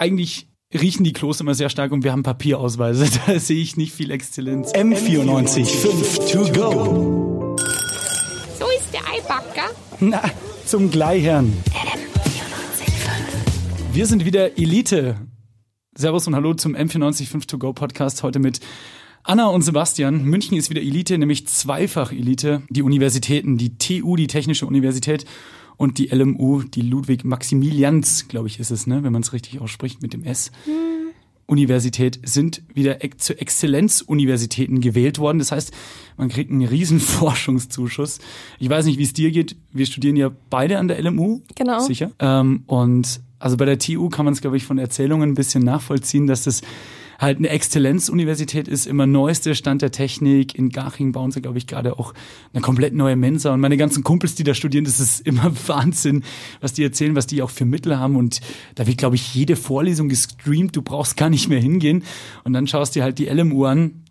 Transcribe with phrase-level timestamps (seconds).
[0.00, 3.06] eigentlich riechen die Klos immer sehr stark und wir haben Papierausweise.
[3.26, 4.72] Da sehe ich nicht viel Exzellenz.
[4.72, 7.56] M94 5 to go.
[8.58, 9.70] So ist der Eibacker.
[10.00, 10.22] Na,
[10.64, 11.52] zum Gleichern.
[13.92, 15.16] Wir sind wieder Elite.
[15.94, 18.22] Servus und Hallo zum M94 5 to go Podcast.
[18.22, 18.60] Heute mit
[19.22, 20.24] Anna und Sebastian.
[20.24, 22.62] München ist wieder Elite, nämlich zweifach Elite.
[22.70, 25.26] Die Universitäten, die TU, die Technische Universität
[25.80, 30.02] und die LMU, die Ludwig-Maximilians, glaube ich, ist es, ne, wenn man es richtig ausspricht
[30.02, 30.52] mit dem S.
[31.46, 35.38] Universität sind wieder ex zu Exzellenzuniversitäten gewählt worden.
[35.38, 35.72] Das heißt,
[36.18, 38.18] man kriegt einen riesen Forschungszuschuss.
[38.58, 39.56] Ich weiß nicht, wie es dir geht.
[39.72, 41.40] Wir studieren ja beide an der LMU.
[41.54, 41.78] Genau.
[41.80, 42.10] Sicher.
[42.18, 45.64] Ähm, und also bei der TU kann man es, glaube ich, von Erzählungen ein bisschen
[45.64, 46.60] nachvollziehen, dass das
[47.20, 50.54] halt eine Exzellenzuniversität ist, immer neueste Stand der Technik.
[50.54, 52.14] In Garching bauen sie, glaube ich, gerade auch
[52.54, 53.52] eine komplett neue Mensa.
[53.52, 56.24] Und meine ganzen Kumpels, die da studieren, das ist immer Wahnsinn,
[56.62, 58.16] was die erzählen, was die auch für Mittel haben.
[58.16, 58.40] Und
[58.74, 60.74] da wird, glaube ich, jede Vorlesung gestreamt.
[60.74, 62.04] Du brauchst gar nicht mehr hingehen.
[62.44, 64.04] Und dann schaust dir halt die LMU an.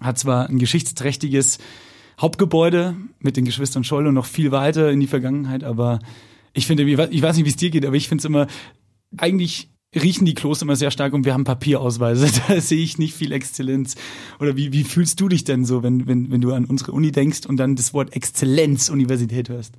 [0.00, 1.58] Hat zwar ein geschichtsträchtiges
[2.20, 5.98] Hauptgebäude mit den Geschwistern Scholl und noch viel weiter in die Vergangenheit, aber
[6.52, 8.46] ich finde, ich weiß nicht, wie es dir geht, aber ich finde es immer
[9.16, 12.26] eigentlich riechen die Klos immer sehr stark und wir haben Papierausweise.
[12.48, 13.94] Da sehe ich nicht viel Exzellenz.
[14.40, 17.12] Oder wie, wie fühlst du dich denn so, wenn, wenn, wenn du an unsere Uni
[17.12, 19.74] denkst und dann das Wort Exzellenz Universität hörst?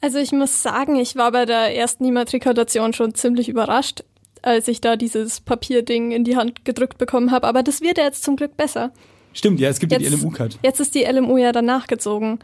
[0.00, 4.04] Also ich muss sagen, ich war bei der ersten Immatrikulation schon ziemlich überrascht,
[4.42, 7.46] als ich da dieses Papierding in die Hand gedrückt bekommen habe.
[7.46, 8.92] Aber das wird ja jetzt zum Glück besser.
[9.32, 10.58] Stimmt, ja, es gibt jetzt, ja die LMU-Card.
[10.62, 12.38] Jetzt ist die LMU ja danach gezogen.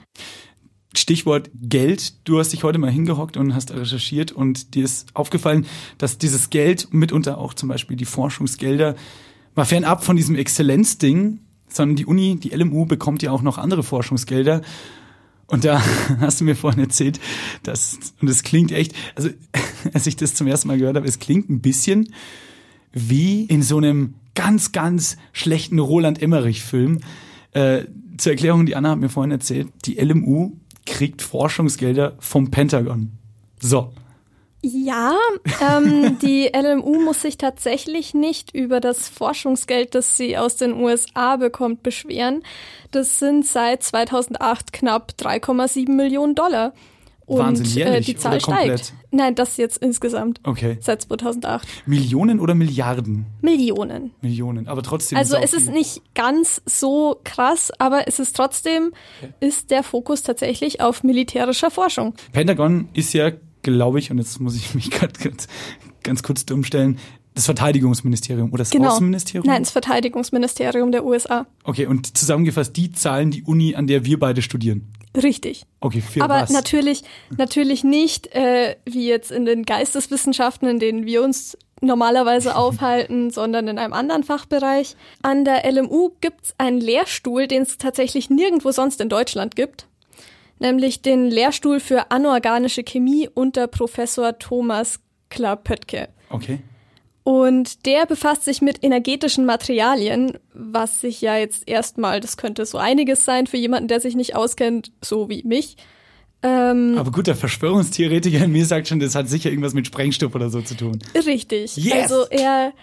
[0.99, 2.15] Stichwort Geld.
[2.25, 5.67] Du hast dich heute mal hingehockt und hast recherchiert und dir ist aufgefallen,
[5.99, 8.95] dass dieses Geld, mitunter auch zum Beispiel die Forschungsgelder,
[9.55, 13.83] mal fernab von diesem Exzellenzding, sondern die Uni, die LMU bekommt ja auch noch andere
[13.83, 14.63] Forschungsgelder.
[15.47, 15.83] Und da
[16.21, 17.21] hast du mir vorhin erzählt,
[17.63, 19.31] dass, und es klingt echt, also
[19.93, 22.13] als ich das zum ersten Mal gehört habe, es klingt ein bisschen
[22.93, 27.01] wie in so einem ganz, ganz schlechten Roland Emmerich-Film.
[27.53, 27.85] Äh,
[28.17, 30.53] zur Erklärung, die Anna hat mir vorhin erzählt, die LMU
[30.87, 33.13] kriegt Forschungsgelder vom Pentagon.
[33.61, 33.93] So.
[34.63, 35.15] Ja,
[35.61, 41.37] ähm, die LMU muss sich tatsächlich nicht über das Forschungsgeld, das sie aus den USA
[41.37, 42.43] bekommt, beschweren.
[42.91, 46.73] Das sind seit 2008 knapp 3,7 Millionen Dollar.
[47.27, 48.81] Und Wahnsinn, jährlich äh, die Zahl oder komplett?
[48.81, 48.95] steigt.
[49.11, 50.41] Nein, das jetzt insgesamt.
[50.45, 50.77] Okay.
[50.81, 51.67] Seit 2008.
[51.87, 53.27] Millionen oder Milliarden?
[53.41, 54.11] Millionen.
[54.21, 55.17] Millionen, aber trotzdem.
[55.17, 58.93] Also sau es ist nicht ganz so krass, aber es ist trotzdem,
[59.41, 62.15] ist der Fokus tatsächlich auf militärischer Forschung.
[62.33, 65.49] Pentagon ist ja, glaube ich, und jetzt muss ich mich ganz,
[66.03, 66.99] ganz kurz dumm stellen,
[67.35, 68.91] das Verteidigungsministerium oder das Genau.
[68.91, 69.47] Außenministerium?
[69.47, 71.47] Nein, das Verteidigungsministerium der USA.
[71.65, 74.93] Okay, und zusammengefasst, die zahlen die Uni, an der wir beide studieren.
[75.17, 75.65] Richtig.
[75.81, 76.51] Okay, für Aber was?
[76.51, 77.03] natürlich,
[77.37, 83.69] natürlich nicht äh, wie jetzt in den Geisteswissenschaften, in denen wir uns normalerweise aufhalten, sondern
[83.69, 84.97] in einem anderen Fachbereich.
[85.23, 89.87] An der LMU gibt's einen Lehrstuhl, den es tatsächlich nirgendwo sonst in Deutschland gibt.
[90.59, 96.09] Nämlich den Lehrstuhl für anorganische Chemie unter Professor Thomas Klapöttke.
[96.31, 96.61] Okay.
[97.25, 102.77] Und der befasst sich mit energetischen Materialien, was sich ja jetzt erstmal, das könnte so
[102.77, 105.77] einiges sein für jemanden, der sich nicht auskennt, so wie mich.
[106.43, 110.35] Ähm, Aber gut, der Verschwörungstheoretiker in mir sagt schon, das hat sicher irgendwas mit Sprengstoff
[110.35, 110.99] oder so zu tun.
[111.27, 111.75] richtig.
[111.79, 112.13] Yes!
[112.13, 112.75] Also er,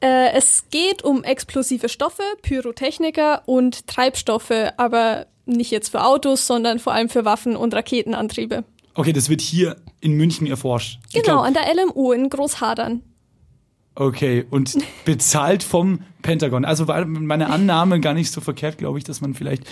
[0.00, 6.78] äh, es geht um explosive Stoffe, Pyrotechniker und Treibstoffe, aber nicht jetzt für Autos, sondern
[6.78, 8.64] vor allem für Waffen und Raketenantriebe.
[8.92, 10.98] Okay, das wird hier in München erforscht.
[11.14, 13.02] Genau, glaub, an der LMU in Großhadern.
[13.94, 16.64] Okay, und bezahlt vom Pentagon.
[16.64, 19.64] Also war meine Annahme gar nicht so verkehrt, glaube ich, dass man vielleicht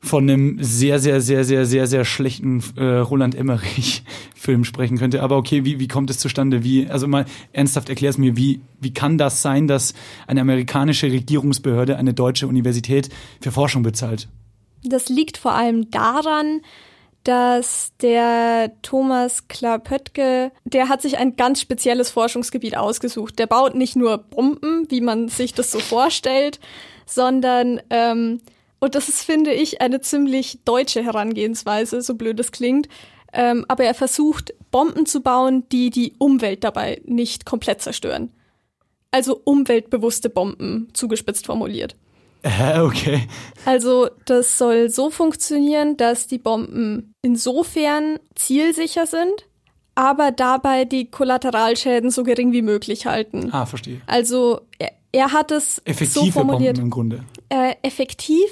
[0.00, 5.22] von einem sehr, sehr, sehr, sehr, sehr, sehr schlechten äh, Roland Emmerich-Film sprechen könnte.
[5.22, 6.62] Aber okay, wie, wie kommt es zustande?
[6.62, 9.94] Wie, also mal ernsthaft erklär es mir, wie, wie kann das sein, dass
[10.28, 13.08] eine amerikanische Regierungsbehörde eine deutsche Universität
[13.40, 14.28] für Forschung bezahlt?
[14.84, 16.60] Das liegt vor allem daran,
[17.28, 23.38] dass der Thomas Klapöttke, der hat sich ein ganz spezielles Forschungsgebiet ausgesucht.
[23.38, 26.58] Der baut nicht nur Bomben, wie man sich das so vorstellt,
[27.04, 28.40] sondern, ähm,
[28.78, 32.88] und das ist, finde ich, eine ziemlich deutsche Herangehensweise, so blöd es klingt,
[33.34, 38.32] ähm, aber er versucht, Bomben zu bauen, die die Umwelt dabei nicht komplett zerstören.
[39.10, 41.94] Also umweltbewusste Bomben, zugespitzt formuliert.
[42.78, 43.28] Okay.
[43.64, 49.46] Also das soll so funktionieren, dass die Bomben insofern zielsicher sind,
[49.94, 53.50] aber dabei die Kollateralschäden so gering wie möglich halten.
[53.52, 54.00] Ah, verstehe.
[54.06, 57.24] Also er, er hat es so Effektive formuliert, Bomben im Grunde.
[57.50, 58.48] äh, effektiv,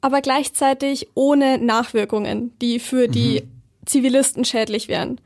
[0.00, 3.42] aber gleichzeitig ohne Nachwirkungen, die für die
[3.86, 5.20] Zivilisten schädlich wären.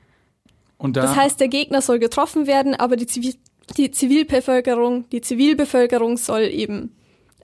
[0.79, 3.35] Und da, Das heißt, der Gegner soll getroffen werden, aber die Zivi
[3.77, 6.95] Die Zivilbevölkerung, die Zivilbevölkerung soll eben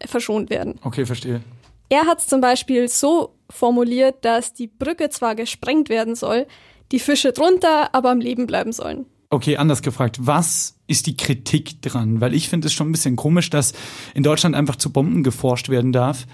[0.07, 0.79] verschont werden.
[0.85, 1.43] Okay, verstehe.
[1.89, 6.47] Er hat es zum Beispiel so formuliert, dass die Brücke zwar gesprengt werden soll,
[6.91, 9.07] die Fische drunter aber am Leben bleiben sollen.
[9.31, 10.19] Okay, anders gefragt.
[10.21, 12.21] Was ist die Kritik dran?
[12.21, 13.73] Weil ich finde es schon ein bisschen komisch, dass
[14.15, 16.27] in Deutschland einfach zu Bomben geforscht werden darf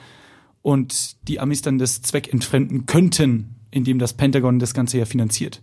[0.62, 5.62] und die Amis dann das Zweck entfremden könnten, indem das Pentagon das Ganze ja finanziert.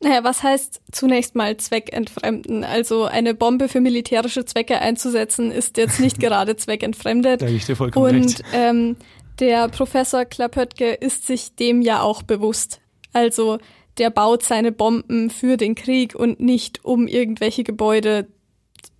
[0.00, 2.64] Naja, was heißt zunächst mal zweckentfremden?
[2.64, 7.42] Also eine Bombe für militärische Zwecke einzusetzen, ist jetzt nicht gerade zweckentfremdet.
[7.42, 8.44] Da ich dir vollkommen Und recht.
[8.52, 8.96] ähm,
[9.40, 12.80] der Professor Klapöttke ist sich dem ja auch bewusst.
[13.12, 13.58] Also
[13.98, 18.26] der baut seine Bomben für den Krieg und nicht um irgendwelche Gebäude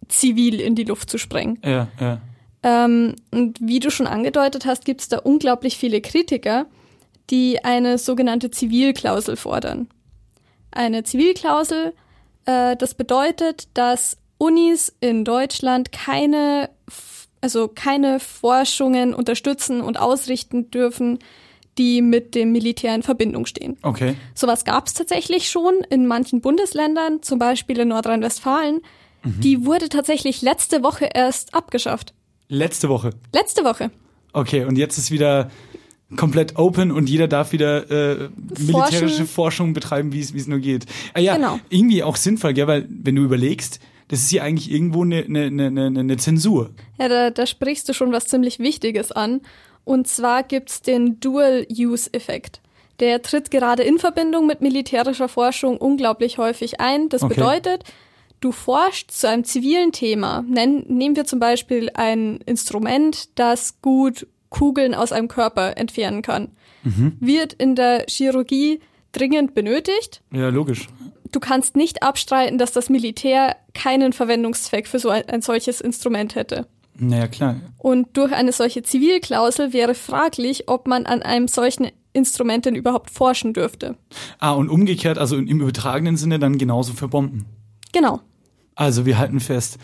[0.08, 1.58] zivil in die Luft zu sprengen.
[1.64, 2.20] Ja, ja.
[2.62, 6.66] Ähm, und wie du schon angedeutet hast, gibt es da unglaublich viele Kritiker,
[7.30, 9.88] die eine sogenannte Zivilklausel fordern.
[10.74, 11.94] Eine Zivilklausel,
[12.46, 16.68] äh, das bedeutet, dass Unis in Deutschland keine,
[17.40, 21.20] also keine Forschungen unterstützen und ausrichten dürfen,
[21.78, 23.78] die mit dem Militär in Verbindung stehen.
[23.82, 24.16] Okay.
[24.34, 28.80] Sowas gab es tatsächlich schon in manchen Bundesländern, zum Beispiel in Nordrhein-Westfalen.
[29.26, 32.12] Die wurde tatsächlich letzte Woche erst abgeschafft.
[32.48, 33.10] Letzte Woche.
[33.32, 33.90] Letzte Woche.
[34.34, 35.50] Okay, und jetzt ist wieder
[36.16, 38.28] komplett open und jeder darf wieder äh,
[38.58, 40.86] militärische Forschung betreiben, wie es es nur geht.
[41.14, 41.58] Ah, ja, Genau.
[41.70, 42.66] irgendwie auch sinnvoll, gell?
[42.66, 46.70] weil wenn du überlegst, das ist ja eigentlich irgendwo eine, eine, eine, eine eine Zensur.
[46.98, 49.40] Ja, da, da sprichst du schon was ziemlich Wichtiges an.
[49.84, 52.60] Und zwar gibt's den Dual-Use-Effekt.
[53.00, 57.08] Der tritt gerade in Verbindung mit militärischer Forschung unglaublich häufig ein.
[57.08, 57.34] Das Okay.
[57.34, 57.84] bedeutet,
[58.40, 60.44] du forschst zu einem zivilen Thema.
[60.48, 66.52] Nehmen wir zum Beispiel ein Instrument, das gut Kugeln aus einem Körper entfernen kann.
[67.18, 68.80] Wird in der Chirurgie
[69.12, 70.22] dringend benötigt.
[70.32, 70.86] Ja, logisch.
[71.32, 76.36] Du kannst nicht abstreiten, dass das Militär keinen Verwendungszweck für so ein, ein solches Instrument
[76.36, 76.68] hätte.
[76.96, 77.56] Naja, klar.
[77.78, 83.10] Und durch eine solche Zivilklausel wäre fraglich, ob man an einem solchen Instrument denn überhaupt
[83.10, 83.96] forschen dürfte.
[84.38, 87.46] Ah, und umgekehrt, also im übertragenen Sinne dann genauso für Bomben.
[87.92, 88.20] Genau.
[88.76, 89.78] Also wir halten fest,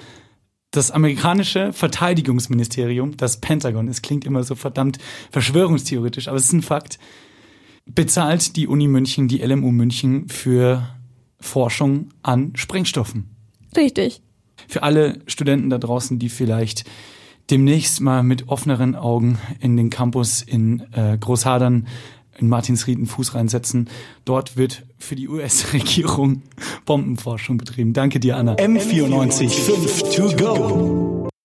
[0.70, 4.98] das amerikanische Verteidigungsministerium, das Pentagon, es klingt immer so verdammt
[5.30, 6.98] verschwörungstheoretisch, aber es ist ein Fakt,
[7.86, 10.88] bezahlt die Uni München, die LMU München für
[11.40, 13.30] Forschung an Sprengstoffen.
[13.76, 14.22] Richtig.
[14.68, 16.84] Für alle Studenten da draußen, die vielleicht
[17.50, 21.88] demnächst mal mit offeneren Augen in den Campus in äh, Großhadern
[22.38, 23.88] in Martinsried einen Fuß reinsetzen.
[24.24, 26.42] Dort wird für die US-Regierung
[26.86, 27.92] Bombenforschung betrieben.
[27.92, 28.54] Danke dir, Anna.
[28.54, 31.09] M94 5 to go.